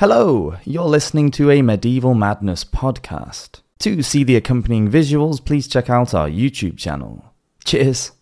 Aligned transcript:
Hello, 0.00 0.56
you're 0.64 0.84
listening 0.84 1.30
to 1.32 1.50
a 1.50 1.60
Medieval 1.60 2.14
Madness 2.14 2.64
podcast. 2.64 3.60
To 3.80 4.02
see 4.02 4.24
the 4.24 4.34
accompanying 4.34 4.90
visuals, 4.90 5.44
please 5.44 5.68
check 5.68 5.90
out 5.90 6.14
our 6.14 6.26
YouTube 6.26 6.78
channel. 6.78 7.22
Cheers! 7.64 8.12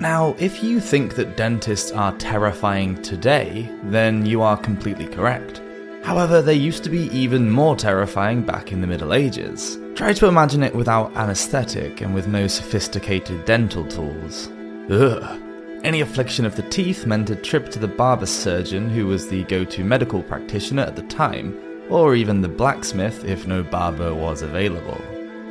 Now, 0.00 0.36
if 0.38 0.62
you 0.62 0.80
think 0.80 1.14
that 1.14 1.38
dentists 1.38 1.92
are 1.92 2.14
terrifying 2.18 3.00
today, 3.00 3.66
then 3.84 4.26
you 4.26 4.42
are 4.42 4.58
completely 4.58 5.06
correct. 5.06 5.62
However, 6.02 6.42
they 6.42 6.56
used 6.56 6.84
to 6.84 6.90
be 6.90 7.04
even 7.04 7.50
more 7.50 7.74
terrifying 7.74 8.42
back 8.42 8.70
in 8.70 8.82
the 8.82 8.86
Middle 8.86 9.14
Ages. 9.14 9.78
Try 9.94 10.12
to 10.12 10.26
imagine 10.26 10.62
it 10.62 10.74
without 10.74 11.16
anesthetic 11.16 12.02
and 12.02 12.14
with 12.14 12.26
no 12.26 12.48
sophisticated 12.48 13.46
dental 13.46 13.86
tools. 13.86 14.50
Ugh. 14.90 15.51
Any 15.84 16.00
affliction 16.00 16.46
of 16.46 16.54
the 16.54 16.62
teeth 16.62 17.06
meant 17.06 17.30
a 17.30 17.36
trip 17.36 17.68
to 17.70 17.80
the 17.80 17.88
barber 17.88 18.26
surgeon, 18.26 18.88
who 18.88 19.06
was 19.06 19.28
the 19.28 19.42
go 19.44 19.64
to 19.64 19.82
medical 19.82 20.22
practitioner 20.22 20.82
at 20.82 20.94
the 20.94 21.02
time, 21.02 21.58
or 21.90 22.14
even 22.14 22.40
the 22.40 22.48
blacksmith 22.48 23.24
if 23.24 23.48
no 23.48 23.64
barber 23.64 24.14
was 24.14 24.42
available. 24.42 25.00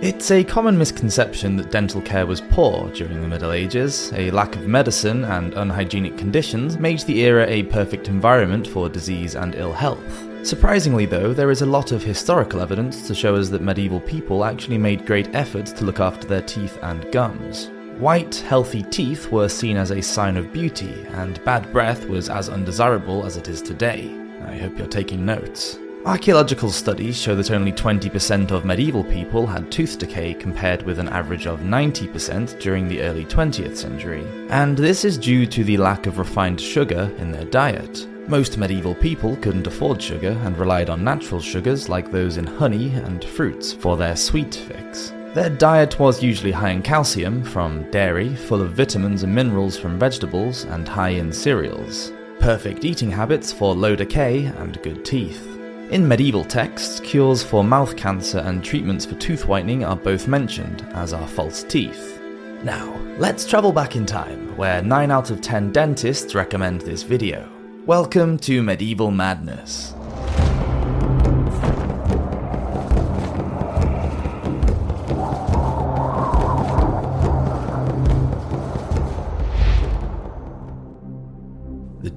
It's 0.02 0.32
a 0.32 0.46
common 0.46 0.78
misconception 0.78 1.58
that 1.58 1.70
dental 1.70 2.02
care 2.02 2.26
was 2.26 2.40
poor 2.40 2.90
during 2.92 3.22
the 3.22 3.28
Middle 3.28 3.52
Ages. 3.52 4.14
A 4.16 4.32
lack 4.32 4.56
of 4.56 4.68
medicine 4.68 5.26
and 5.26 5.54
unhygienic 5.54 6.18
conditions 6.18 6.80
made 6.80 7.02
the 7.02 7.20
era 7.20 7.46
a 7.50 7.64
perfect 7.64 8.08
environment 8.08 8.66
for 8.66 8.88
disease 8.88 9.36
and 9.36 9.54
ill 9.56 9.74
health. 9.74 10.24
Surprisingly, 10.44 11.06
though, 11.06 11.34
there 11.34 11.52
is 11.52 11.62
a 11.62 11.66
lot 11.66 11.92
of 11.92 12.04
historical 12.04 12.62
evidence 12.62 13.06
to 13.06 13.14
show 13.14 13.36
us 13.36 13.50
that 13.50 13.62
medieval 13.62 14.00
people 14.00 14.46
actually 14.46 14.78
made 14.78 15.06
great 15.06 15.36
efforts 15.36 15.74
to 15.74 15.84
look 15.84 16.00
after 16.00 16.26
their 16.26 16.42
teeth 16.42 16.80
and 16.82 17.12
gums. 17.12 17.70
White, 18.02 18.38
healthy 18.38 18.82
teeth 18.82 19.32
were 19.32 19.48
seen 19.48 19.78
as 19.78 19.92
a 19.92 20.02
sign 20.02 20.36
of 20.36 20.52
beauty, 20.52 21.06
and 21.12 21.40
bad 21.46 21.72
breath 21.72 22.08
was 22.08 22.32
as 22.32 22.50
undesirable 22.50 23.28
as 23.28 23.38
it 23.38 23.48
is 23.48 23.62
today. 23.62 24.10
I 24.44 24.58
hope 24.58 24.76
you're 24.76 24.88
taking 24.88 25.24
notes. 25.24 25.78
Archaeological 26.04 26.72
studies 26.72 27.16
show 27.16 27.36
that 27.36 27.52
only 27.52 27.72
20% 27.72 28.50
of 28.50 28.66
medieval 28.66 29.04
people 29.04 29.46
had 29.46 29.72
tooth 29.72 30.00
decay 30.00 30.34
compared 30.34 30.82
with 30.82 30.98
an 30.98 31.10
average 31.10 31.46
of 31.46 31.60
90% 31.60 32.60
during 32.60 32.88
the 32.88 33.04
early 33.04 33.24
20th 33.24 33.78
century, 33.78 34.26
and 34.50 34.76
this 34.76 35.06
is 35.06 35.16
due 35.16 35.46
to 35.46 35.64
the 35.64 35.78
lack 35.78 36.08
of 36.08 36.18
refined 36.18 36.60
sugar 36.60 37.14
in 37.20 37.32
their 37.32 37.46
diet. 37.46 38.08
Most 38.28 38.58
medieval 38.58 38.96
people 38.96 39.36
couldn't 39.36 39.68
afford 39.68 40.02
sugar 40.02 40.36
and 40.44 40.58
relied 40.58 40.90
on 40.90 41.04
natural 41.04 41.40
sugars 41.40 41.88
like 41.88 42.12
those 42.12 42.38
in 42.38 42.48
honey 42.48 42.96
and 42.96 43.24
fruits 43.24 43.72
for 43.72 43.96
their 43.96 44.16
sweet 44.16 44.56
fix. 44.56 45.14
Their 45.34 45.50
diet 45.50 45.98
was 45.98 46.22
usually 46.22 46.52
high 46.52 46.72
in 46.72 46.82
calcium 46.82 47.42
from 47.42 47.90
dairy, 47.90 48.36
full 48.36 48.62
of 48.62 48.74
vitamins 48.74 49.24
and 49.24 49.34
minerals 49.34 49.80
from 49.80 49.98
vegetables, 49.98 50.66
and 50.66 50.86
high 50.86 51.12
in 51.12 51.32
cereals. 51.32 52.12
Perfect 52.42 52.84
eating 52.84 53.10
habits 53.10 53.50
for 53.50 53.74
low 53.74 53.96
decay 53.96 54.48
and 54.48 54.82
good 54.84 55.06
teeth. 55.06 55.48
In 55.90 56.06
medieval 56.06 56.44
texts, 56.44 57.00
cures 57.00 57.44
for 57.44 57.64
mouth 57.64 57.96
cancer 57.96 58.40
and 58.40 58.62
treatments 58.62 59.06
for 59.06 59.16
tooth 59.16 59.46
whitening 59.46 59.86
are 59.86 59.96
both 59.96 60.28
mentioned, 60.28 60.86
as 60.92 61.14
are 61.14 61.28
false 61.30 61.64
teeth. 61.64 62.20
Now, 62.66 62.94
let's 63.18 63.48
travel 63.48 63.72
back 63.72 63.96
in 63.96 64.06
time, 64.06 64.58
where 64.58 64.82
9 64.82 65.12
out 65.12 65.32
of 65.32 65.40
10 65.40 65.72
dentists 65.72 66.36
recommend 66.36 66.82
this 66.82 67.04
video. 67.04 67.50
Welcome 67.86 68.38
to 68.40 68.62
Medieval 68.62 69.12
Madness. 69.12 69.94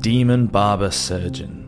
Demon 0.05 0.49
Barber 0.49 0.91
Surgeon. 0.91 1.63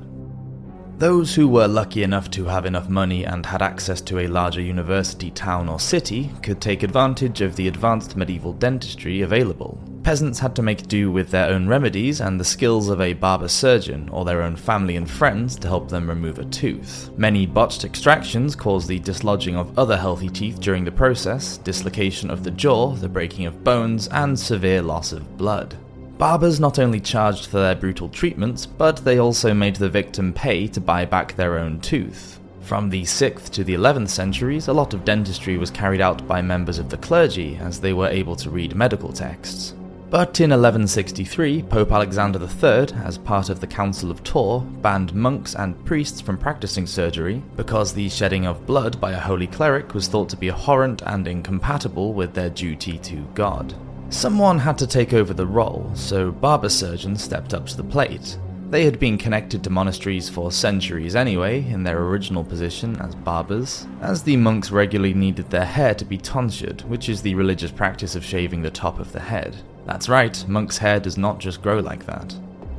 Those 0.99 1.35
who 1.35 1.49
were 1.49 1.67
lucky 1.67 2.03
enough 2.03 2.31
to 2.33 2.45
have 2.45 2.67
enough 2.67 2.87
money 2.87 3.25
and 3.25 3.47
had 3.47 3.63
access 3.63 4.03
to 4.03 4.19
a 4.19 4.27
larger 4.27 4.61
university 4.61 5.31
town 5.31 5.71
or 5.71 5.81
city 5.81 6.31
could 6.43 6.61
take 6.61 6.83
advantage 6.83 7.41
of 7.41 7.57
the 7.57 7.67
advanced 7.67 8.15
medieval 8.15 8.53
dentistry 8.53 9.23
available. 9.23 9.83
Peasants 10.03 10.39
had 10.39 10.55
to 10.55 10.61
make 10.61 10.87
do 10.87 11.11
with 11.11 11.31
their 11.31 11.49
own 11.49 11.67
remedies 11.67 12.21
and 12.21 12.39
the 12.39 12.45
skills 12.45 12.91
of 12.91 13.01
a 13.01 13.15
barber 13.15 13.49
surgeon 13.49 14.07
or 14.11 14.27
their 14.27 14.43
own 14.43 14.55
family 14.55 14.97
and 14.97 15.11
friends 15.11 15.57
to 15.57 15.69
help 15.69 15.89
them 15.89 16.07
remove 16.07 16.39
a 16.39 16.45
tooth. 16.45 17.09
Many 17.17 17.47
botched 17.47 17.87
extractions 17.87 18.55
caused 18.55 18.87
the 18.87 18.99
dislodging 18.99 19.57
of 19.57 19.79
other 19.79 19.97
healthy 19.97 20.29
teeth 20.29 20.61
during 20.61 20.85
the 20.85 20.93
process, 20.93 21.57
dislocation 21.57 22.29
of 22.29 22.45
the 22.45 22.51
jaw, 22.51 22.91
the 22.91 23.09
breaking 23.09 23.47
of 23.47 23.65
bones, 23.65 24.09
and 24.09 24.39
severe 24.39 24.83
loss 24.83 25.13
of 25.13 25.39
blood. 25.39 25.75
Barbers 26.19 26.59
not 26.59 26.79
only 26.79 26.99
charged 26.99 27.47
for 27.47 27.59
their 27.59 27.75
brutal 27.75 28.09
treatments, 28.09 28.65
but 28.65 29.05
they 29.05 29.19
also 29.19 29.53
made 29.53 29.77
the 29.77 29.91
victim 29.91 30.33
pay 30.33 30.67
to 30.69 30.81
buy 30.81 31.05
back 31.05 31.37
their 31.37 31.59
own 31.59 31.79
tooth. 31.81 32.41
From 32.63 32.89
the 32.89 33.03
6th 33.03 33.51
to 33.51 33.63
the 33.63 33.75
11th 33.75 34.09
centuries, 34.09 34.69
a 34.69 34.73
lot 34.73 34.95
of 34.95 35.05
dentistry 35.05 35.59
was 35.59 35.71
carried 35.71 36.01
out 36.01 36.27
by 36.27 36.41
members 36.41 36.79
of 36.79 36.89
the 36.89 36.97
clergy 36.97 37.57
as 37.57 37.81
they 37.81 37.93
were 37.93 38.09
able 38.09 38.35
to 38.37 38.49
read 38.49 38.75
medical 38.75 39.13
texts. 39.13 39.75
But 40.09 40.41
in 40.41 40.51
1163, 40.51 41.65
Pope 41.65 41.93
Alexander 41.93 42.39
III, 42.39 42.97
as 43.05 43.19
part 43.19 43.51
of 43.51 43.61
the 43.61 43.67
Council 43.67 44.11
of 44.11 44.25
Tours, 44.25 44.63
banned 44.81 45.15
monks 45.15 45.55
and 45.55 45.85
priests 45.85 46.21
from 46.23 46.39
practicing 46.39 46.87
surgery 46.87 47.43
because 47.57 47.93
the 47.93 48.09
shedding 48.09 48.47
of 48.47 48.67
blood 48.67 48.99
by 49.01 49.13
a 49.13 49.21
holy 49.21 49.49
cleric 49.49 49.93
was 49.93 50.09
thought 50.09 50.31
to 50.31 50.37
be 50.37 50.49
abhorrent 50.49 51.03
and 51.03 51.29
incompatible 51.29 52.15
with 52.15 52.33
their 52.33 52.51
duty 52.51 52.97
to 52.99 53.17
God. 53.35 53.75
Someone 54.09 54.59
had 54.59 54.79
to 54.79 54.87
take 54.87 55.13
over 55.13 55.35
the 55.35 55.47
role, 55.47 55.91
so 55.95 56.31
barber 56.31 56.69
surgeons 56.69 57.23
stepped 57.23 57.53
up 57.53 57.67
to 57.67 57.77
the 57.77 57.85
plate. 57.85 58.39
They 58.71 58.85
had 58.85 58.99
been 58.99 59.19
connected 59.19 59.63
to 59.65 59.71
monasteries 59.71 60.29
for 60.29 60.51
centuries 60.51 61.15
anyway, 61.15 61.65
in 61.67 61.83
their 61.83 62.03
original 62.03 62.45
position 62.45 62.97
as 63.01 63.15
barbers, 63.15 63.87
as 64.01 64.23
the 64.23 64.37
monks 64.37 64.71
regularly 64.71 65.15
needed 65.15 65.51
their 65.51 65.65
hair 65.65 65.95
to 65.95 66.05
be 66.05 66.19
tonsured, 66.19 66.83
which 66.83 67.09
is 67.09 67.23
the 67.23 67.35
religious 67.35 67.71
practice 67.71 68.17
of 68.17 68.25
shaving 68.25 68.63
the 68.63 68.71
top 68.71 68.99
of 68.99 69.13
the 69.13 69.21
head. 69.21 69.57
That's 69.87 70.09
right, 70.09 70.45
monks' 70.49 70.79
hair 70.79 70.99
does 70.99 71.17
not 71.17 71.39
just 71.39 71.63
grow 71.63 71.81
like 71.81 72.07
that. 72.07 72.35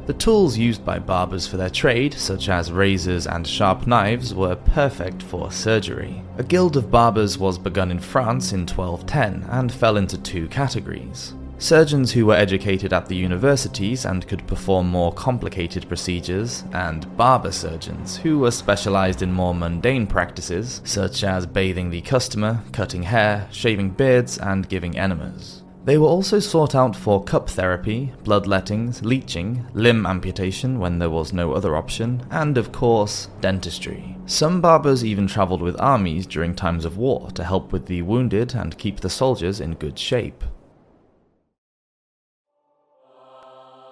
The 0.08 0.14
tools 0.14 0.58
used 0.58 0.86
by 0.86 1.00
barbers 1.00 1.48
for 1.48 1.58
their 1.58 1.70
trade, 1.70 2.14
such 2.14 2.48
as 2.48 2.72
razors 2.72 3.28
and 3.28 3.46
sharp 3.46 3.86
knives, 3.86 4.34
were 4.34 4.56
perfect 4.56 5.22
for 5.22 5.52
surgery. 5.52 6.24
A 6.38 6.44
guild 6.44 6.78
of 6.78 6.90
barbers 6.90 7.38
was 7.38 7.58
begun 7.58 7.92
in 7.92 8.00
France 8.00 8.54
in 8.54 8.62
1210 8.62 9.50
and 9.50 9.70
fell 9.70 9.98
into 9.98 10.18
two 10.18 10.48
categories. 10.48 11.34
Surgeons 11.58 12.14
who 12.14 12.26
were 12.26 12.36
educated 12.36 12.94
at 12.94 13.08
the 13.10 13.18
universities 13.18 14.06
and 14.06 14.26
could 14.30 14.48
perform 14.48 14.88
more 14.88 15.12
complicated 15.12 15.90
procedures, 15.90 16.64
and 16.72 17.18
barber 17.18 17.52
surgeons 17.52 18.16
who 18.16 18.40
were 18.40 18.52
specialized 18.52 19.22
in 19.22 19.34
more 19.34 19.54
mundane 19.54 20.08
practices, 20.08 20.80
such 20.86 21.26
as 21.26 21.46
bathing 21.46 21.90
the 21.90 22.02
customer, 22.02 22.64
cutting 22.72 23.04
hair, 23.04 23.46
shaving 23.52 23.90
beards, 23.90 24.38
and 24.38 24.70
giving 24.70 24.98
enemas. 24.98 25.64
They 25.88 25.98
were 25.98 26.10
also 26.10 26.40
sought 26.40 26.76
out 26.76 26.98
for 26.98 27.24
cup 27.24 27.50
therapy, 27.50 28.12
bloodlettings, 28.26 29.04
leeching, 29.04 29.66
limb 29.74 30.06
amputation 30.06 30.80
when 30.80 31.00
there 31.00 31.10
was 31.10 31.32
no 31.32 31.54
other 31.54 31.78
option, 31.78 32.28
and 32.30 32.58
of 32.58 32.74
course, 32.74 33.30
dentistry. 33.40 34.18
Some 34.26 34.60
barbers 34.60 35.06
even 35.06 35.28
travelled 35.28 35.62
with 35.62 35.80
armies 35.80 36.28
during 36.28 36.54
times 36.56 36.84
of 36.84 36.98
war 36.98 37.32
to 37.32 37.44
help 37.46 37.72
with 37.72 37.86
the 37.86 38.02
wounded 38.02 38.54
and 38.54 38.78
keep 38.78 39.00
the 39.00 39.10
soldiers 39.10 39.62
in 39.62 39.76
good 39.76 39.98
shape. 39.98 40.44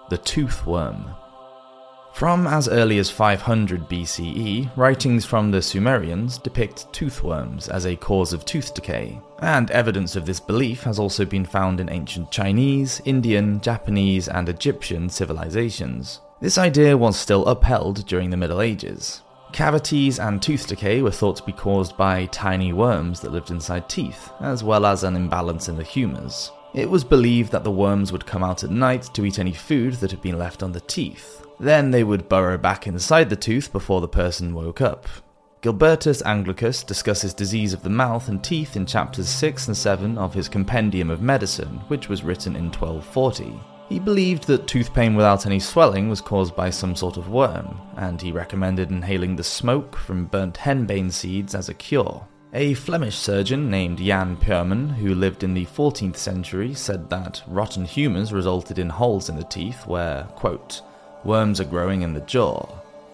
The 0.10 0.18
Tooth 0.18 0.66
Worm 0.66 1.16
from 2.16 2.48
as 2.48 2.70
early 2.70 2.98
as 2.98 3.12
500 3.12 3.90
BCE, 3.90 4.72
writings 4.78 5.26
from 5.26 5.52
the 5.52 5.62
Sumerians 5.62 6.38
depict 6.38 6.92
toothworms 6.94 7.68
as 7.68 7.86
a 7.86 7.98
cause 7.98 8.32
of 8.32 8.46
tooth 8.46 8.74
decay, 8.74 9.20
and 9.40 9.70
evidence 9.70 10.16
of 10.16 10.26
this 10.26 10.40
belief 10.40 10.82
has 10.84 10.98
also 10.98 11.26
been 11.26 11.44
found 11.44 11.82
in 11.82 11.90
ancient 11.90 12.32
Chinese, 12.32 13.02
Indian, 13.04 13.60
Japanese, 13.60 14.30
and 14.30 14.48
Egyptian 14.48 15.10
civilizations. 15.10 16.22
This 16.40 16.58
idea 16.58 16.96
was 16.96 17.20
still 17.20 17.46
upheld 17.48 18.06
during 18.06 18.30
the 18.30 18.38
Middle 18.38 18.62
Ages. 18.62 19.22
Cavities 19.52 20.18
and 20.18 20.42
tooth 20.42 20.68
decay 20.68 21.02
were 21.02 21.12
thought 21.12 21.36
to 21.36 21.44
be 21.44 21.52
caused 21.52 21.98
by 21.98 22.28
tiny 22.28 22.72
worms 22.72 23.20
that 23.20 23.34
lived 23.34 23.52
inside 23.52 23.90
teeth, 23.90 24.32
as 24.40 24.64
well 24.64 24.86
as 24.86 25.04
an 25.04 25.18
imbalance 25.18 25.68
in 25.68 25.76
the 25.76 25.84
humours. 25.84 26.54
It 26.74 26.90
was 26.90 27.04
believed 27.04 27.52
that 27.52 27.66
the 27.66 27.72
worms 27.72 28.14
would 28.14 28.26
come 28.26 28.44
out 28.44 28.64
at 28.64 28.70
night 28.70 29.10
to 29.16 29.26
eat 29.26 29.38
any 29.38 29.54
food 29.54 29.96
that 29.96 30.12
had 30.12 30.22
been 30.22 30.40
left 30.40 30.64
on 30.64 30.72
the 30.72 30.80
teeth, 30.80 31.45
then 31.60 31.92
they 31.92 32.04
would 32.04 32.30
burrow 32.30 32.58
back 32.58 32.88
inside 32.88 33.30
the 33.30 33.36
tooth 33.36 33.72
before 33.72 34.02
the 34.02 34.08
person 34.08 34.54
woke 34.54 34.82
up. 34.82 35.08
Gilbertus 35.62 36.22
Anglicus 36.24 36.86
discusses 36.86 37.34
disease 37.34 37.74
of 37.74 37.82
the 37.82 37.90
mouth 37.90 38.28
and 38.28 38.44
teeth 38.44 38.76
in 38.76 38.86
chapters 38.86 39.28
6 39.28 39.68
and 39.68 39.76
7 39.76 40.18
of 40.18 40.34
his 40.34 40.48
Compendium 40.48 41.10
of 41.10 41.22
Medicine, 41.22 41.82
which 41.88 42.08
was 42.08 42.24
written 42.24 42.56
in 42.56 42.66
1240. 42.66 43.60
He 43.90 44.00
believed 44.00 44.46
that 44.48 44.68
tooth 44.68 44.94
pain 44.94 45.16
without 45.16 45.46
any 45.46 45.60
swelling 45.60 46.10
was 46.10 46.22
caused 46.22 46.56
by 46.56 46.70
some 46.70 46.96
sort 46.96 47.18
of 47.18 47.30
worm, 47.30 47.80
and 47.98 48.22
he 48.22 48.32
recommended 48.32 48.92
inhaling 48.92 49.36
the 49.36 49.44
smoke 49.44 49.96
from 49.96 50.26
burnt 50.26 50.56
henbane 50.56 51.12
seeds 51.12 51.56
as 51.56 51.70
a 51.70 51.74
cure. 51.74 52.28
A 52.54 52.74
Flemish 52.74 53.16
surgeon 53.16 53.70
named 53.70 53.98
Jan 53.98 54.38
Yperman, 54.38 54.96
who 54.96 55.14
lived 55.14 55.44
in 55.44 55.54
the 55.54 55.66
14th 55.66 56.18
century, 56.18 56.74
said 56.74 57.10
that 57.10 57.44
rotten 57.48 57.86
humours 57.86 58.32
resulted 58.32 58.80
in 58.80 58.90
holes 58.90 59.30
in 59.30 59.36
the 59.36 59.44
teeth 59.44 59.86
where, 59.86 60.24
quote, 60.36 60.82
Worms 61.26 61.60
are 61.60 61.66
growing 61.66 62.04
in 62.04 62.14
the 62.14 62.22
jaw. 62.22 62.68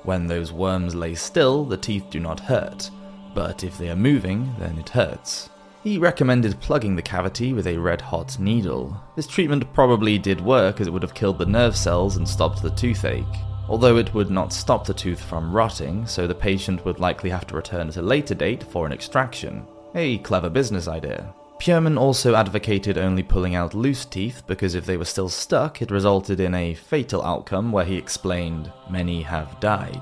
When 0.04 0.28
those 0.28 0.52
worms 0.52 0.94
lay 0.94 1.16
still, 1.16 1.64
the 1.64 1.78
teeth 1.78 2.08
do 2.10 2.20
not 2.20 2.42
hurt, 2.42 2.90
but 3.34 3.64
if 3.64 3.78
they 3.78 3.90
are 3.90 3.96
moving, 3.96 4.54
then 4.60 4.78
it 4.78 4.90
hurts. 4.90 5.50
He 5.82 5.98
recommended 5.98 6.60
plugging 6.60 6.96
the 6.96 7.02
cavity 7.02 7.54
with 7.54 7.68
a 7.68 7.78
red 7.78 8.02
hot 8.02 8.38
needle. 8.38 9.02
This 9.16 9.28
treatment 9.28 9.74
probably 9.74 10.20
did 10.20 10.42
work 10.42 10.82
as 10.82 10.88
it 10.88 10.94
would 10.94 11.04
have 11.04 11.14
killed 11.14 11.38
the 11.38 11.46
nerve 11.46 11.76
cells 11.76 12.18
and 12.18 12.28
stopped 12.28 12.62
the 12.62 12.72
toothache, 12.72 13.24
although 13.70 13.96
it 13.98 14.14
would 14.14 14.30
not 14.30 14.52
stop 14.52 14.86
the 14.86 14.94
tooth 14.94 15.22
from 15.22 15.54
rotting, 15.54 16.06
so 16.06 16.28
the 16.28 16.36
patient 16.36 16.84
would 16.84 17.00
likely 17.00 17.30
have 17.30 17.48
to 17.48 17.56
return 17.56 17.88
at 17.88 17.98
a 17.98 18.02
later 18.02 18.36
date 18.36 18.64
for 18.64 18.86
an 18.86 18.92
extraction. 18.92 19.66
A 19.96 20.18
clever 20.20 20.50
business 20.50 20.90
idea. 20.90 21.34
Yperman 21.62 21.96
also 21.96 22.34
advocated 22.34 22.98
only 22.98 23.22
pulling 23.22 23.54
out 23.54 23.76
loose 23.76 24.04
teeth 24.04 24.42
because 24.48 24.74
if 24.74 24.84
they 24.88 24.98
were 24.98 25.06
still 25.06 25.30
stuck, 25.30 25.80
it 25.80 25.92
resulted 25.92 26.40
in 26.40 26.56
a 26.56 26.74
fatal 26.74 27.22
outcome 27.22 27.72
where 27.72 27.86
he 27.86 27.96
explained, 27.96 28.72
Many 28.90 29.22
have 29.22 29.60
died. 29.60 30.02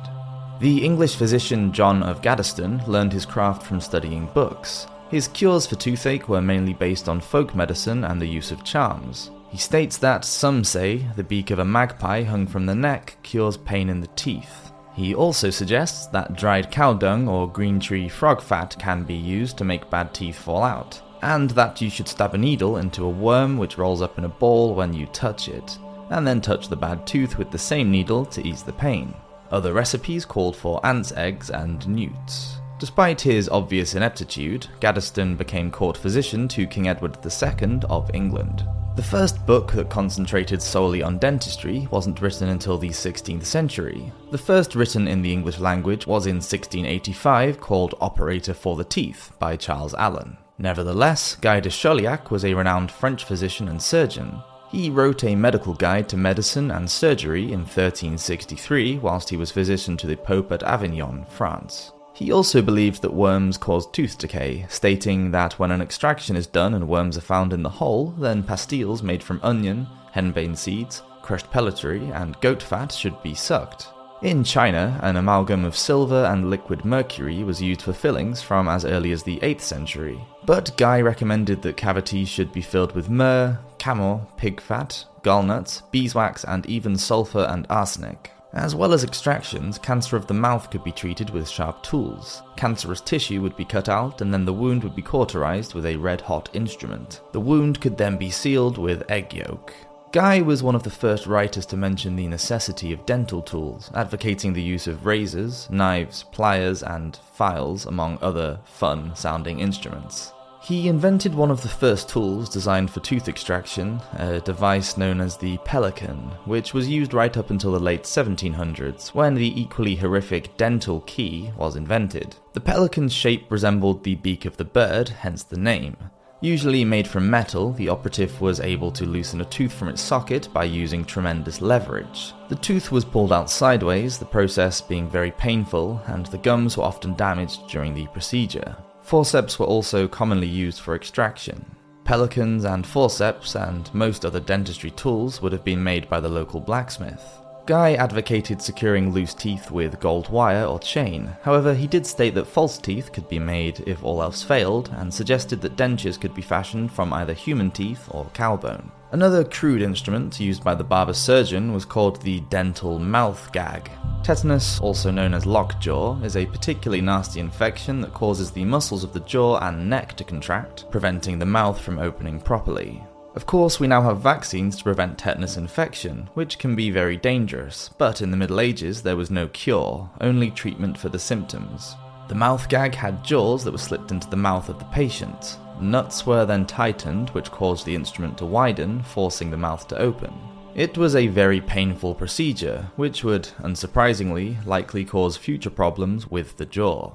The 0.61 0.81
English 0.81 1.17
physician 1.17 1.73
John 1.73 2.01
of 2.01 2.21
Gaddesden 2.21 2.87
learned 2.87 3.11
his 3.11 3.25
craft 3.25 3.63
from 3.63 3.81
studying 3.81 4.27
books. 4.27 4.87
His 5.09 5.27
cures 5.27 5.67
for 5.67 5.75
toothache 5.75 6.29
were 6.29 6.41
mainly 6.41 6.73
based 6.73 7.09
on 7.09 7.19
folk 7.19 7.53
medicine 7.53 8.05
and 8.05 8.21
the 8.21 8.25
use 8.25 8.51
of 8.51 8.63
charms. 8.63 9.29
He 9.49 9.57
states 9.57 9.97
that 9.97 10.23
some 10.23 10.63
say 10.63 11.05
the 11.17 11.25
beak 11.25 11.51
of 11.51 11.59
a 11.59 11.65
magpie 11.65 12.23
hung 12.23 12.47
from 12.47 12.67
the 12.67 12.75
neck 12.75 13.17
cures 13.21 13.57
pain 13.57 13.89
in 13.89 13.99
the 13.99 14.15
teeth. 14.15 14.71
He 14.95 15.13
also 15.13 15.49
suggests 15.49 16.07
that 16.07 16.37
dried 16.37 16.71
cow 16.71 16.93
dung 16.93 17.27
or 17.27 17.51
green 17.51 17.81
tree 17.81 18.07
frog 18.07 18.41
fat 18.41 18.77
can 18.79 19.03
be 19.03 19.15
used 19.15 19.57
to 19.57 19.65
make 19.65 19.89
bad 19.89 20.13
teeth 20.13 20.39
fall 20.39 20.63
out 20.63 21.01
and 21.21 21.49
that 21.51 21.81
you 21.81 21.89
should 21.89 22.07
stab 22.07 22.33
a 22.33 22.37
needle 22.37 22.77
into 22.77 23.05
a 23.05 23.09
worm 23.09 23.57
which 23.57 23.77
rolls 23.77 24.01
up 24.01 24.17
in 24.17 24.25
a 24.25 24.29
ball 24.29 24.73
when 24.73 24.93
you 24.93 25.05
touch 25.07 25.47
it, 25.47 25.77
and 26.09 26.25
then 26.25 26.41
touch 26.41 26.67
the 26.67 26.75
bad 26.75 27.05
tooth 27.05 27.37
with 27.37 27.51
the 27.51 27.57
same 27.57 27.91
needle 27.91 28.25
to 28.25 28.45
ease 28.45 28.63
the 28.63 28.73
pain. 28.73 29.13
Other 29.51 29.73
recipes 29.73 30.25
called 30.25 30.55
for 30.55 30.85
ants' 30.85 31.11
eggs 31.13 31.49
and 31.49 31.87
newts. 31.87 32.57
Despite 32.79 33.19
his 33.19 33.49
obvious 33.49 33.95
ineptitude, 33.95 34.67
Gaddesden 34.79 35.37
became 35.37 35.69
court 35.69 35.97
physician 35.97 36.47
to 36.49 36.65
King 36.65 36.87
Edward 36.87 37.17
II 37.25 37.81
of 37.89 38.09
England. 38.13 38.65
The 38.95 39.03
first 39.03 39.45
book 39.45 39.71
that 39.73 39.89
concentrated 39.89 40.61
solely 40.61 41.01
on 41.01 41.19
dentistry 41.19 41.87
wasn't 41.91 42.21
written 42.21 42.49
until 42.49 42.77
the 42.77 42.89
16th 42.89 43.45
century. 43.45 44.11
The 44.31 44.37
first 44.37 44.75
written 44.75 45.07
in 45.07 45.21
the 45.21 45.31
English 45.31 45.59
language 45.59 46.05
was 46.05 46.25
in 46.25 46.35
1685 46.37 47.59
called 47.59 47.95
Operator 48.01 48.53
for 48.53 48.75
the 48.75 48.83
Teeth 48.83 49.31
by 49.39 49.55
Charles 49.55 49.93
Allen. 49.93 50.37
Nevertheless, 50.59 51.37
Guy 51.39 51.61
de 51.61 51.69
Chauliac 51.69 52.29
was 52.29 52.43
a 52.43 52.53
renowned 52.53 52.91
French 52.91 53.23
physician 53.23 53.69
and 53.69 53.81
surgeon. 53.81 54.41
He 54.69 54.89
wrote 54.89 55.23
a 55.23 55.33
medical 55.33 55.73
guide 55.73 56.09
to 56.09 56.17
medicine 56.17 56.69
and 56.69 56.91
surgery 56.91 57.45
in 57.45 57.61
1363 57.61 58.97
whilst 58.97 59.29
he 59.29 59.37
was 59.37 59.51
physician 59.51 59.95
to 59.97 60.05
the 60.05 60.17
Pope 60.17 60.51
at 60.51 60.61
Avignon, 60.63 61.25
France. 61.29 61.93
He 62.13 62.33
also 62.33 62.61
believed 62.61 63.01
that 63.01 63.13
worms 63.13 63.57
caused 63.57 63.93
tooth 63.93 64.17
decay, 64.17 64.65
stating 64.67 65.31
that 65.31 65.57
when 65.57 65.71
an 65.71 65.81
extraction 65.81 66.35
is 66.35 66.45
done 66.45 66.73
and 66.73 66.89
worms 66.89 67.17
are 67.17 67.21
found 67.21 67.53
in 67.53 67.63
the 67.63 67.69
hole, 67.69 68.13
then 68.19 68.43
pastilles 68.43 69.01
made 69.01 69.23
from 69.23 69.39
onion, 69.41 69.87
henbane 70.13 70.57
seeds, 70.57 71.01
crushed 71.21 71.49
pellitory, 71.49 72.13
and 72.13 72.39
goat 72.41 72.61
fat 72.61 72.91
should 72.91 73.23
be 73.23 73.33
sucked. 73.33 73.87
In 74.21 74.43
China, 74.43 74.99
an 75.01 75.15
amalgam 75.15 75.63
of 75.63 75.77
silver 75.77 76.25
and 76.25 76.49
liquid 76.49 76.83
mercury 76.83 77.41
was 77.45 77.61
used 77.61 77.81
for 77.81 77.93
fillings 77.93 78.41
from 78.41 78.67
as 78.67 78.83
early 78.83 79.13
as 79.13 79.23
the 79.23 79.37
8th 79.37 79.61
century. 79.61 80.19
But 80.45 80.75
Guy 80.75 80.99
recommended 80.99 81.61
that 81.61 81.77
cavities 81.77 82.27
should 82.27 82.51
be 82.51 82.61
filled 82.61 82.93
with 82.93 83.09
myrrh, 83.09 83.57
camel, 83.77 84.29
pig 84.35 84.59
fat, 84.59 85.05
gallnuts, 85.23 85.83
beeswax, 85.91 86.43
and 86.43 86.65
even 86.65 86.97
sulfur 86.97 87.47
and 87.49 87.65
arsenic. 87.69 88.31
As 88.51 88.75
well 88.75 88.91
as 88.91 89.05
extractions, 89.05 89.77
cancer 89.77 90.17
of 90.17 90.27
the 90.27 90.33
mouth 90.33 90.69
could 90.69 90.83
be 90.83 90.91
treated 90.91 91.29
with 91.29 91.47
sharp 91.47 91.81
tools. 91.81 92.41
Cancerous 92.57 92.99
tissue 92.99 93.41
would 93.41 93.55
be 93.55 93.63
cut 93.63 93.87
out, 93.87 94.19
and 94.19 94.33
then 94.33 94.43
the 94.43 94.51
wound 94.51 94.83
would 94.83 94.97
be 94.97 95.01
cauterized 95.01 95.73
with 95.73 95.85
a 95.85 95.95
red 95.95 96.19
hot 96.19 96.49
instrument. 96.51 97.21
The 97.31 97.39
wound 97.39 97.79
could 97.79 97.97
then 97.97 98.17
be 98.17 98.31
sealed 98.31 98.77
with 98.77 99.09
egg 99.09 99.33
yolk. 99.33 99.73
Guy 100.11 100.41
was 100.41 100.63
one 100.63 100.73
of 100.73 100.81
the 100.81 100.89
first 100.89 101.27
writers 101.27 101.67
to 101.67 101.77
mention 101.77 102.15
the 102.15 102.27
necessity 102.27 102.91
of 102.91 103.05
dental 103.05 103.43
tools, 103.43 103.91
advocating 103.93 104.53
the 104.53 104.61
use 104.61 104.87
of 104.87 105.05
razors, 105.05 105.69
knives, 105.69 106.23
pliers, 106.31 106.81
and 106.81 107.15
files, 107.33 107.85
among 107.85 108.17
other 108.19 108.59
fun 108.65 109.15
sounding 109.15 109.59
instruments. 109.59 110.33
He 110.63 110.87
invented 110.87 111.35
one 111.35 111.51
of 111.51 111.61
the 111.61 111.69
first 111.69 112.09
tools 112.09 112.49
designed 112.49 112.89
for 112.89 113.01
tooth 113.01 113.27
extraction, 113.27 114.01
a 114.13 114.39
device 114.39 114.97
known 114.97 115.21
as 115.21 115.37
the 115.37 115.59
pelican, 115.59 116.31
which 116.45 116.73
was 116.73 116.89
used 116.89 117.13
right 117.13 117.37
up 117.37 117.51
until 117.51 117.71
the 117.71 117.79
late 117.79 118.03
1700s, 118.03 119.09
when 119.09 119.35
the 119.35 119.61
equally 119.61 119.95
horrific 119.95 120.57
dental 120.57 121.01
key 121.01 121.51
was 121.55 121.75
invented. 121.75 122.35
The 122.53 122.61
pelican's 122.61 123.13
shape 123.13 123.51
resembled 123.51 124.03
the 124.03 124.15
beak 124.15 124.45
of 124.45 124.57
the 124.57 124.65
bird, 124.65 125.09
hence 125.09 125.43
the 125.43 125.59
name. 125.59 125.97
Usually 126.41 126.85
made 126.85 127.05
from 127.05 127.29
metal, 127.29 127.73
the 127.73 127.89
operative 127.89 128.39
was 128.39 128.61
able 128.61 128.91
to 128.93 129.05
loosen 129.05 129.41
a 129.41 129.45
tooth 129.45 129.73
from 129.73 129.89
its 129.89 130.01
socket 130.01 130.47
by 130.53 130.63
using 130.63 131.03
tremendous 131.03 131.61
leverage. 131.61 132.33
The 132.47 132.55
tooth 132.55 132.93
was 132.93 133.03
pulled 133.03 133.33
out 133.33 133.49
sideways, 133.49 134.17
the 134.17 134.25
process 134.25 134.79
being 134.79 135.09
very 135.09 135.31
painful, 135.31 136.01
and 136.07 136.25
the 136.27 136.37
gums 136.37 136.77
were 136.77 136.85
often 136.85 137.13
damaged 137.15 137.67
during 137.67 137.93
the 137.93 138.07
procedure. 138.07 138.77
Forceps 139.01 139.59
were 139.59 139.65
also 139.65 140.07
commonly 140.07 140.47
used 140.47 140.79
for 140.79 140.95
extraction. 140.95 141.65
Pelicans 142.05 142.63
and 142.63 142.87
forceps 142.87 143.55
and 143.55 143.93
most 143.93 144.23
other 144.23 144.39
dentistry 144.39 144.91
tools 144.91 145.41
would 145.41 145.51
have 145.51 145.65
been 145.65 145.83
made 145.83 146.07
by 146.09 146.21
the 146.21 146.29
local 146.29 146.61
blacksmith. 146.61 147.21
Guy 147.65 147.93
advocated 147.93 148.61
securing 148.61 149.11
loose 149.11 149.33
teeth 149.33 149.69
with 149.69 149.99
gold 149.99 150.29
wire 150.29 150.65
or 150.65 150.79
chain, 150.79 151.35
however, 151.43 151.73
he 151.73 151.85
did 151.85 152.05
state 152.05 152.33
that 152.33 152.47
false 152.47 152.77
teeth 152.77 153.11
could 153.11 153.29
be 153.29 153.37
made 153.37 153.81
if 153.87 154.03
all 154.03 154.23
else 154.23 154.41
failed, 154.41 154.89
and 154.97 155.13
suggested 155.13 155.61
that 155.61 155.75
dentures 155.75 156.19
could 156.19 156.33
be 156.33 156.41
fashioned 156.41 156.91
from 156.91 157.13
either 157.13 157.33
human 157.33 157.69
teeth 157.69 158.07
or 158.09 158.25
cowbone. 158.33 158.91
Another 159.11 159.43
crude 159.43 159.81
instrument 159.81 160.39
used 160.39 160.63
by 160.63 160.75
the 160.75 160.83
barber 160.83 161.13
surgeon 161.13 161.73
was 161.73 161.85
called 161.85 162.21
the 162.21 162.41
dental 162.41 162.99
mouth 162.99 163.51
gag. 163.51 163.89
Tetanus, 164.23 164.79
also 164.79 165.09
known 165.09 165.33
as 165.33 165.45
lockjaw, 165.45 166.19
is 166.21 166.37
a 166.37 166.45
particularly 166.45 167.01
nasty 167.01 167.39
infection 167.39 168.01
that 168.01 168.13
causes 168.13 168.51
the 168.51 168.65
muscles 168.65 169.03
of 169.03 169.13
the 169.13 169.19
jaw 169.21 169.57
and 169.59 169.89
neck 169.89 170.15
to 170.17 170.23
contract, 170.23 170.85
preventing 170.91 171.39
the 171.39 171.45
mouth 171.45 171.79
from 171.79 171.97
opening 171.97 172.39
properly. 172.39 173.03
Of 173.35 173.45
course, 173.45 173.79
we 173.79 173.87
now 173.87 174.01
have 174.01 174.21
vaccines 174.21 174.75
to 174.77 174.83
prevent 174.83 175.17
tetanus 175.17 175.55
infection, 175.55 176.29
which 176.33 176.57
can 176.57 176.75
be 176.75 176.89
very 176.89 177.15
dangerous, 177.15 177.89
but 177.97 178.21
in 178.21 178.31
the 178.31 178.37
Middle 178.37 178.59
Ages 178.59 179.03
there 179.03 179.15
was 179.15 179.29
no 179.29 179.47
cure, 179.47 180.09
only 180.19 180.49
treatment 180.49 180.97
for 180.97 181.09
the 181.09 181.19
symptoms. 181.19 181.95
The 182.27 182.35
mouth 182.35 182.67
gag 182.69 182.95
had 182.95 183.23
jaws 183.23 183.63
that 183.63 183.71
were 183.71 183.77
slipped 183.77 184.11
into 184.11 184.29
the 184.29 184.35
mouth 184.35 184.67
of 184.67 184.79
the 184.79 184.85
patient. 184.85 185.57
Nuts 185.79 186.25
were 186.25 186.45
then 186.45 186.65
tightened, 186.65 187.29
which 187.29 187.51
caused 187.51 187.85
the 187.85 187.95
instrument 187.95 188.37
to 188.39 188.45
widen, 188.45 189.03
forcing 189.03 189.51
the 189.51 189.57
mouth 189.57 189.87
to 189.89 189.97
open. 189.97 190.33
It 190.75 190.97
was 190.97 191.15
a 191.15 191.27
very 191.27 191.61
painful 191.61 192.15
procedure, 192.15 192.89
which 192.95 193.23
would, 193.23 193.49
unsurprisingly, 193.59 194.63
likely 194.65 195.05
cause 195.05 195.37
future 195.37 195.69
problems 195.69 196.29
with 196.29 196.57
the 196.57 196.65
jaw. 196.65 197.13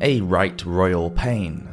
A 0.00 0.20
right 0.20 0.64
royal 0.64 1.10
pain. 1.10 1.68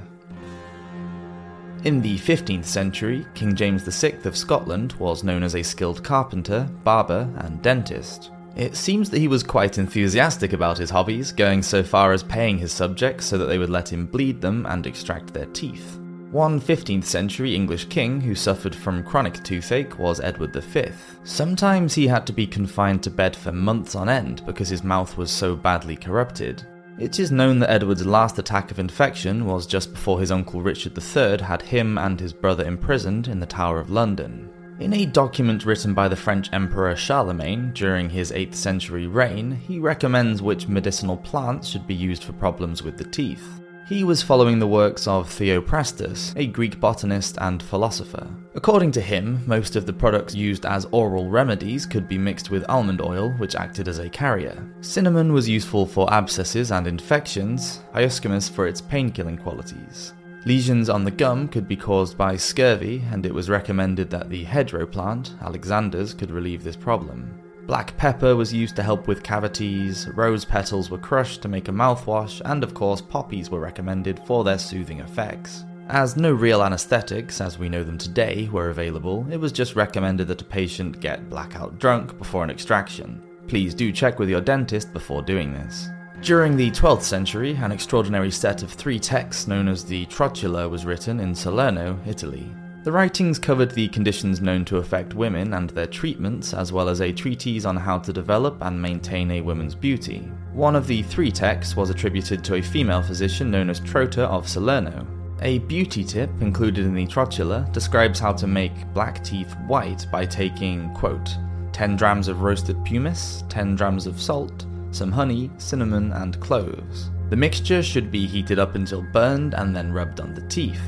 In 1.83 2.01
the 2.01 2.17
15th 2.17 2.65
century, 2.65 3.25
King 3.35 3.55
James 3.55 3.83
VI 3.83 4.17
of 4.25 4.35
Scotland 4.35 4.93
was 4.93 5.23
known 5.23 5.43
as 5.43 5.55
a 5.55 5.63
skilled 5.63 6.03
carpenter, 6.03 6.67
barber, 6.83 7.29
and 7.37 7.61
dentist. 7.61 8.31
It 8.55 8.75
seems 8.75 9.11
that 9.11 9.19
he 9.19 9.27
was 9.27 9.43
quite 9.43 9.77
enthusiastic 9.77 10.53
about 10.53 10.79
his 10.79 10.89
hobbies, 10.89 11.31
going 11.31 11.61
so 11.61 11.83
far 11.83 12.11
as 12.11 12.23
paying 12.23 12.57
his 12.57 12.71
subjects 12.71 13.27
so 13.27 13.37
that 13.37 13.45
they 13.45 13.59
would 13.59 13.69
let 13.69 13.93
him 13.93 14.07
bleed 14.07 14.41
them 14.41 14.65
and 14.65 14.87
extract 14.87 15.33
their 15.33 15.45
teeth. 15.47 15.99
One 16.31 16.59
15th 16.59 17.05
century 17.05 17.55
English 17.55 17.85
king 17.85 18.19
who 18.19 18.35
suffered 18.35 18.75
from 18.75 19.03
chronic 19.03 19.43
toothache 19.43 19.97
was 19.99 20.19
Edward 20.19 20.53
V. 20.53 20.87
Sometimes 21.23 21.93
he 21.93 22.07
had 22.07 22.25
to 22.27 22.33
be 22.33 22.47
confined 22.47 23.03
to 23.03 23.11
bed 23.11 23.35
for 23.35 23.51
months 23.51 23.95
on 23.95 24.09
end 24.09 24.45
because 24.45 24.67
his 24.67 24.83
mouth 24.83 25.15
was 25.15 25.31
so 25.31 25.55
badly 25.55 25.95
corrupted. 25.95 26.65
It 26.99 27.19
is 27.19 27.31
known 27.31 27.59
that 27.59 27.69
Edward's 27.69 28.07
last 28.07 28.39
attack 28.39 28.71
of 28.71 28.79
infection 28.79 29.45
was 29.45 29.67
just 29.67 29.93
before 29.93 30.19
his 30.19 30.31
uncle 30.31 30.63
Richard 30.63 30.97
III 30.97 31.45
had 31.45 31.61
him 31.61 31.95
and 31.99 32.19
his 32.19 32.33
brother 32.33 32.65
imprisoned 32.65 33.27
in 33.27 33.39
the 33.39 33.45
Tower 33.45 33.79
of 33.79 33.91
London. 33.91 34.49
In 34.79 34.93
a 34.93 35.05
document 35.05 35.63
written 35.63 35.93
by 35.93 36.07
the 36.07 36.15
French 36.15 36.51
Emperor 36.53 36.95
Charlemagne 36.95 37.71
during 37.75 38.09
his 38.09 38.31
8th 38.31 38.55
century 38.55 39.05
reign, 39.05 39.51
he 39.51 39.77
recommends 39.77 40.41
which 40.41 40.67
medicinal 40.67 41.17
plants 41.17 41.67
should 41.67 41.85
be 41.85 41.93
used 41.93 42.23
for 42.23 42.33
problems 42.33 42.81
with 42.81 42.97
the 42.97 43.03
teeth. 43.03 43.47
He 43.87 44.03
was 44.03 44.21
following 44.21 44.59
the 44.59 44.67
works 44.67 45.07
of 45.07 45.29
Theophrastus, 45.29 46.33
a 46.35 46.45
Greek 46.45 46.77
botanist 46.77 47.37
and 47.39 47.63
philosopher. 47.63 48.27
According 48.53 48.91
to 48.91 49.01
him, 49.01 49.41
most 49.47 49.77
of 49.77 49.85
the 49.85 49.93
products 49.93 50.35
used 50.35 50.65
as 50.65 50.85
oral 50.91 51.29
remedies 51.29 51.85
could 51.85 52.05
be 52.05 52.17
mixed 52.17 52.51
with 52.51 52.69
almond 52.69 52.99
oil, 52.99 53.29
which 53.37 53.55
acted 53.55 53.87
as 53.87 53.99
a 53.99 54.09
carrier. 54.09 54.61
Cinnamon 54.81 55.31
was 55.31 55.47
useful 55.47 55.85
for 55.85 56.13
abscesses 56.13 56.69
and 56.69 56.85
infections, 56.85 57.79
hyoscyamus 57.95 58.51
for 58.51 58.67
its 58.67 58.81
pain-killing 58.81 59.37
qualities. 59.37 60.13
Lesions 60.45 60.89
on 60.89 61.05
the 61.05 61.11
gum 61.11 61.47
could 61.47 61.65
be 61.65 61.77
caused 61.77 62.17
by 62.17 62.35
scurvy, 62.35 63.01
and 63.13 63.25
it 63.25 63.33
was 63.33 63.49
recommended 63.49 64.09
that 64.09 64.29
the 64.29 64.43
hedgerow 64.43 64.85
plant, 64.85 65.33
Alexander's, 65.41 66.13
could 66.13 66.31
relieve 66.31 66.65
this 66.65 66.75
problem. 66.75 67.39
Black 67.67 67.97
pepper 67.97 68.33
was 68.33 68.53
used 68.53 68.77
to 68.77 68.81
help 68.81 69.09
with 69.09 69.23
cavities, 69.23 70.07
rose 70.15 70.45
petals 70.45 70.89
were 70.89 70.97
crushed 70.97 71.41
to 71.41 71.49
make 71.49 71.67
a 71.67 71.71
mouthwash, 71.71 72.41
and 72.45 72.63
of 72.63 72.73
course, 72.73 73.01
poppies 73.01 73.49
were 73.49 73.59
recommended 73.59 74.21
for 74.25 74.45
their 74.45 74.57
soothing 74.57 75.01
effects. 75.01 75.65
As 75.89 76.15
no 76.15 76.31
real 76.31 76.63
anesthetics, 76.63 77.41
as 77.41 77.59
we 77.59 77.67
know 77.67 77.83
them 77.83 77.97
today, 77.97 78.47
were 78.53 78.69
available, 78.69 79.27
it 79.29 79.35
was 79.35 79.51
just 79.51 79.75
recommended 79.75 80.29
that 80.29 80.41
a 80.41 80.45
patient 80.45 81.01
get 81.01 81.29
blackout 81.29 81.77
drunk 81.77 82.17
before 82.17 82.45
an 82.45 82.49
extraction. 82.49 83.21
Please 83.49 83.73
do 83.73 83.91
check 83.91 84.17
with 84.17 84.29
your 84.29 84.41
dentist 84.41 84.93
before 84.93 85.21
doing 85.21 85.51
this. 85.51 85.89
During 86.21 86.55
the 86.55 86.71
12th 86.71 87.03
century, 87.03 87.53
an 87.55 87.73
extraordinary 87.73 88.31
set 88.31 88.63
of 88.63 88.71
three 88.71 88.97
texts 88.97 89.45
known 89.45 89.67
as 89.67 89.83
the 89.83 90.05
Trotula 90.05 90.69
was 90.69 90.85
written 90.85 91.19
in 91.19 91.35
Salerno, 91.35 91.99
Italy. 92.07 92.49
The 92.87 92.93
writings 92.93 93.37
covered 93.37 93.71
the 93.71 93.89
conditions 93.89 94.39
known 94.39 94.63
to 94.63 94.77
affect 94.77 95.13
women 95.13 95.55
and 95.55 95.69
their 95.71 95.87
treatments, 95.87 96.53
as 96.53 96.71
well 96.71 96.87
as 96.87 97.01
a 97.01 97.11
treatise 97.11 97.65
on 97.65 97.75
how 97.75 97.97
to 97.97 98.13
develop 98.13 98.61
and 98.61 98.81
maintain 98.81 99.29
a 99.29 99.41
woman's 99.41 99.75
beauty. 99.75 100.19
One 100.53 100.73
of 100.73 100.87
the 100.87 101.03
three 101.03 101.29
texts 101.29 101.75
was 101.75 101.89
attributed 101.89 102.45
to 102.45 102.55
a 102.55 102.61
female 102.61 103.03
physician 103.03 103.51
known 103.51 103.69
as 103.69 103.81
Trota 103.81 104.19
of 104.19 104.47
Salerno, 104.47 105.05
a 105.41 105.59
beauty 105.59 106.01
tip 106.01 106.29
included 106.39 106.85
in 106.85 106.95
the 106.95 107.05
Trotula 107.05 107.69
describes 107.73 108.19
how 108.19 108.31
to 108.31 108.47
make 108.47 108.87
black 108.93 109.21
teeth 109.21 109.53
white 109.67 110.07
by 110.09 110.25
taking, 110.25 110.89
quote, 110.93 111.35
10 111.73 111.97
drams 111.97 112.29
of 112.29 112.41
roasted 112.41 112.81
pumice, 112.85 113.43
10 113.49 113.75
drams 113.75 114.07
of 114.07 114.17
salt, 114.17 114.65
some 114.91 115.11
honey, 115.11 115.51
cinnamon, 115.57 116.13
and 116.13 116.39
cloves. 116.39 117.09
The 117.31 117.35
mixture 117.35 117.83
should 117.83 118.13
be 118.13 118.25
heated 118.25 118.59
up 118.59 118.75
until 118.75 119.01
burned 119.11 119.55
and 119.55 119.75
then 119.75 119.91
rubbed 119.91 120.21
on 120.21 120.33
the 120.33 120.47
teeth. 120.47 120.79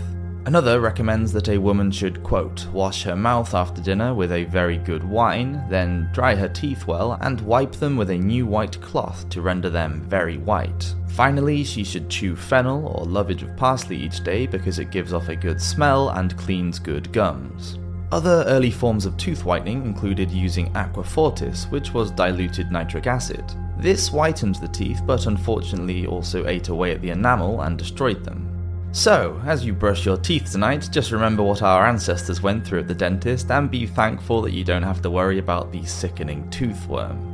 Another 0.46 0.80
recommends 0.80 1.32
that 1.34 1.50
a 1.50 1.58
woman 1.58 1.92
should, 1.92 2.24
quote, 2.24 2.66
wash 2.68 3.04
her 3.04 3.16
mouth 3.16 3.54
after 3.54 3.82
dinner 3.82 4.14
with 4.14 4.32
a 4.32 4.46
very 4.46 4.78
good 4.78 5.04
wine, 5.04 5.64
then 5.70 6.10
dry 6.14 6.34
her 6.34 6.48
teeth 6.48 6.88
well 6.88 7.18
and 7.22 7.42
wipe 7.42 7.74
them 7.74 7.98
with 7.98 8.10
a 8.10 8.18
new 8.18 8.46
white 8.46 8.80
cloth 8.82 9.28
to 9.30 9.42
render 9.42 9.70
them 9.70 10.02
very 10.08 10.38
white. 10.38 10.96
Finally, 11.10 11.64
she 11.64 11.84
should 11.84 12.10
chew 12.10 12.36
fennel 12.36 12.88
or 12.88 13.06
lovage 13.06 13.44
of 13.44 13.56
parsley 13.58 13.98
each 13.98 14.24
day 14.24 14.48
because 14.48 14.80
it 14.80 14.92
gives 14.92 15.14
off 15.14 15.28
a 15.28 15.36
good 15.36 15.62
smell 15.62 16.10
and 16.10 16.38
cleans 16.38 16.80
good 16.80 17.12
gums. 17.12 17.78
Other 18.12 18.44
early 18.48 18.72
forms 18.72 19.06
of 19.06 19.18
tooth 19.18 19.46
whitening 19.46 19.84
included 19.86 20.32
using 20.32 20.76
aqua 20.76 21.04
fortis, 21.04 21.66
which 21.66 21.94
was 21.94 22.10
diluted 22.12 22.72
nitric 22.72 23.06
acid. 23.06 23.44
This 23.78 24.08
whitened 24.08 24.56
the 24.56 24.68
teeth, 24.68 25.02
but 25.06 25.28
unfortunately 25.28 26.08
also 26.08 26.48
ate 26.48 26.70
away 26.70 26.92
at 26.92 27.02
the 27.02 27.12
enamel 27.12 27.62
and 27.62 27.78
destroyed 27.78 28.24
them. 28.24 28.49
So, 28.92 29.40
as 29.46 29.64
you 29.64 29.74
brush 29.74 30.06
your 30.06 30.18
teeth 30.18 30.52
tonight, 30.52 30.90
just 30.92 31.12
remember 31.12 31.44
what 31.44 31.62
our 31.62 31.86
ancestors 31.86 32.42
went 32.42 32.66
through 32.66 32.80
at 32.80 32.88
the 32.88 32.96
dentist 32.96 33.52
and 33.52 33.70
be 33.70 33.86
thankful 33.86 34.42
that 34.42 34.52
you 34.52 34.64
don't 34.64 34.84
have 34.84 35.02
to 35.04 35.12
worry 35.12 35.38
about 35.38 35.72
the 35.72 35.86
sickening 35.86 36.50
tooth 36.50 36.88
worm. 36.88 37.30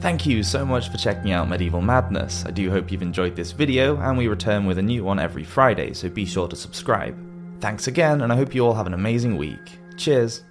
Thank 0.00 0.26
you 0.26 0.42
so 0.42 0.64
much 0.66 0.90
for 0.90 0.98
checking 0.98 1.32
out 1.32 1.48
Medieval 1.48 1.80
Madness. 1.80 2.44
I 2.46 2.50
do 2.50 2.70
hope 2.70 2.92
you've 2.92 3.02
enjoyed 3.02 3.34
this 3.34 3.52
video, 3.52 3.96
and 3.96 4.18
we 4.18 4.28
return 4.28 4.66
with 4.66 4.78
a 4.78 4.82
new 4.82 5.02
one 5.02 5.18
every 5.18 5.44
Friday, 5.44 5.94
so 5.94 6.08
be 6.08 6.26
sure 6.26 6.46
to 6.46 6.54
subscribe. 6.54 7.16
Thanks 7.60 7.88
again, 7.88 8.20
and 8.20 8.32
I 8.32 8.36
hope 8.36 8.54
you 8.54 8.64
all 8.64 8.74
have 8.74 8.86
an 8.86 8.94
amazing 8.94 9.36
week. 9.38 9.78
Cheers! 9.96 10.44